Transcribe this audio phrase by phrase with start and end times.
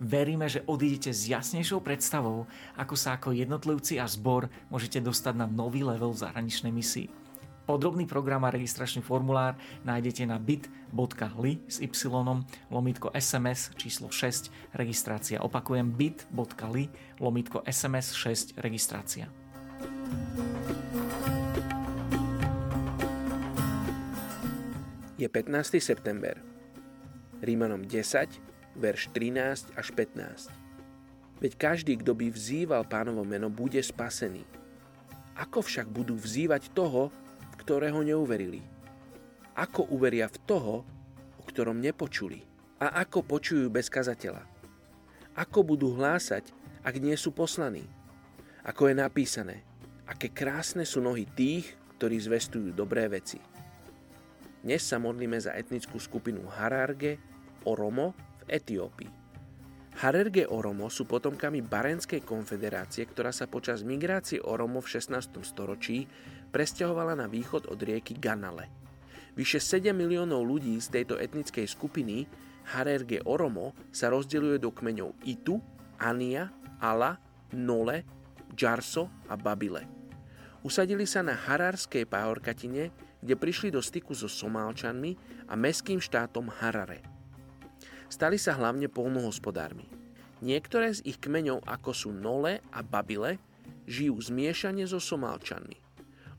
[0.00, 5.44] Veríme, že odídete s jasnejšou predstavou, ako sa ako jednotlivci a zbor môžete dostať na
[5.44, 7.12] nový level v zahraničnej misii.
[7.68, 11.86] Podrobný program a registračný formulár nájdete na bit.ly s y
[12.72, 15.38] lomitko SMS číslo 6 registrácia.
[15.44, 16.88] Opakujem bit.ly
[17.20, 19.28] lomitko SMS 6 registrácia.
[25.20, 25.76] Je 15.
[25.84, 26.40] september.
[27.44, 30.50] Rímanom 10, verš 13 až 15.
[31.40, 34.44] Veď každý, kto by vzýval pánovo meno, bude spasený.
[35.40, 37.08] Ako však budú vzývať toho,
[37.50, 38.60] v ktorého neuverili?
[39.56, 40.74] Ako uveria v toho,
[41.40, 42.44] o ktorom nepočuli?
[42.76, 44.44] A ako počujú bez kazateľa?
[45.32, 46.52] Ako budú hlásať,
[46.84, 47.88] ak nie sú poslaní?
[48.60, 49.64] Ako je napísané,
[50.04, 53.40] aké krásne sú nohy tých, ktorí zvestujú dobré veci.
[54.60, 57.16] Dnes sa modlíme za etnickú skupinu Hararge,
[57.64, 58.12] Oromo
[58.50, 59.20] Etiópii.
[60.00, 65.44] Harerge Oromo sú potomkami Barenskej konfederácie, ktorá sa počas migrácie Oromo v 16.
[65.44, 66.08] storočí
[66.54, 68.72] presťahovala na východ od rieky Ganale.
[69.36, 72.24] Vyše 7 miliónov ľudí z tejto etnickej skupiny
[72.72, 75.60] Harerge Oromo sa rozdeľuje do kmeňov Itu,
[76.00, 76.48] Ania,
[76.80, 77.20] Ala,
[77.52, 78.06] Nole,
[78.56, 79.84] Džarso a Babile.
[80.64, 82.88] Usadili sa na Hararskej pahorkatine,
[83.20, 87.04] kde prišli do styku so Somálčanmi a meským štátom Harare–
[88.10, 89.86] Stali sa hlavne polnohospodármi.
[90.42, 93.38] Niektoré z ich kmeňov, ako sú Nole a Babile,
[93.86, 95.78] žijú zmiešane so Somálčanmi.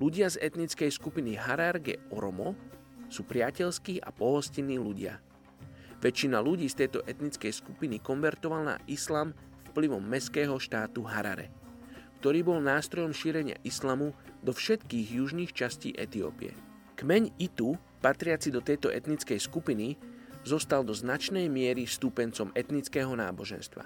[0.00, 2.56] Ľudia z etnickej skupiny Hararge Oromo
[3.12, 5.20] sú priateľskí a pohostinní ľudia.
[6.00, 9.36] Väčšina ľudí z tejto etnickej skupiny konvertovala na islam
[9.74, 11.52] vplyvom meského štátu Harare,
[12.22, 16.54] ktorý bol nástrojom šírenia islamu do všetkých južných častí Etiópie.
[16.96, 19.98] Kmeň Itu, patriaci do tejto etnickej skupiny,
[20.48, 23.84] zostal do značnej miery stúpencom etnického náboženstva.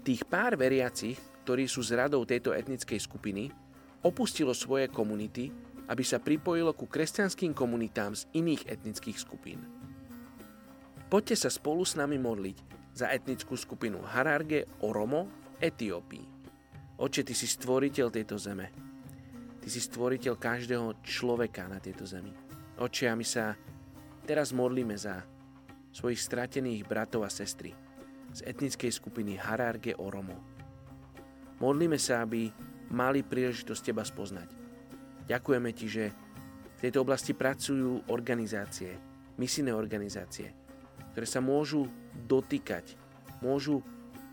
[0.00, 3.52] Tých pár veriacich, ktorí sú z radou tejto etnickej skupiny,
[4.00, 5.52] opustilo svoje komunity,
[5.88, 9.60] aby sa pripojilo ku kresťanským komunitám z iných etnických skupín.
[11.12, 12.56] Poďte sa spolu s nami modliť
[12.96, 16.26] za etnickú skupinu Hararge Oromo v Etiópii.
[16.96, 18.72] Oče, Ty si stvoriteľ tejto zeme.
[19.60, 22.32] Ty si stvoriteľ každého človeka na tejto zemi.
[22.80, 23.52] Oče, a my sa
[24.24, 25.33] teraz modlíme za
[25.94, 27.70] svojich stratených bratov a sestry
[28.34, 30.34] z etnickej skupiny Hararge Oromo.
[31.62, 32.50] Modlíme sa, aby
[32.90, 34.50] mali príležitosť Teba spoznať.
[35.30, 36.04] Ďakujeme Ti, že
[36.74, 38.98] v tejto oblasti pracujú organizácie,
[39.38, 40.50] misijné organizácie,
[41.14, 41.86] ktoré sa môžu
[42.26, 42.98] dotýkať,
[43.38, 43.78] môžu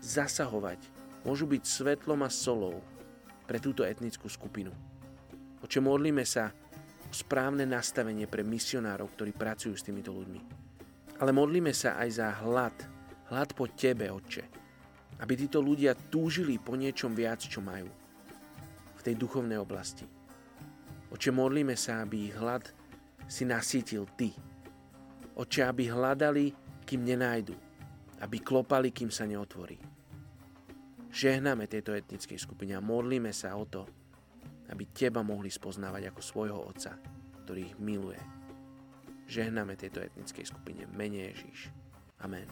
[0.02, 0.82] zasahovať,
[1.22, 2.82] môžu byť svetlom a solou
[3.46, 4.74] pre túto etnickú skupinu.
[5.62, 6.50] Oče, modlíme sa
[7.06, 10.61] o správne nastavenie pre misionárov, ktorí pracujú s týmito ľuďmi.
[11.22, 12.74] Ale modlíme sa aj za hlad,
[13.30, 14.42] hlad po Tebe, Otče.
[15.22, 17.86] Aby títo ľudia túžili po niečom viac, čo majú
[18.98, 20.02] v tej duchovnej oblasti.
[21.14, 22.66] Oče, modlíme sa, aby ich hlad
[23.30, 24.34] si nasítil Ty.
[25.38, 26.50] Oče, aby hľadali,
[26.82, 27.54] kým nenájdu.
[28.18, 29.78] Aby klopali, kým sa neotvorí.
[31.14, 33.86] Žehname tejto etnickej skupine a modlíme sa o to,
[34.74, 36.98] aby Teba mohli spoznávať ako svojho Otca,
[37.46, 38.41] ktorý ich miluje.
[39.32, 40.84] Žehname tejto etnickej skupine.
[40.92, 41.72] Mene Ježíš.
[42.20, 42.44] Amen.